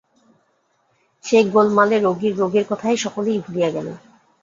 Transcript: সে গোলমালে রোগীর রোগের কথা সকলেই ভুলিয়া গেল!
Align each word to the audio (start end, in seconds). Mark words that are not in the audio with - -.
সে 1.23 1.37
গোলমালে 1.53 1.97
রোগীর 1.99 2.33
রোগের 2.37 2.65
কথা 2.69 2.87
সকলেই 2.97 3.43
ভুলিয়া 3.45 3.69
গেল! 3.71 3.87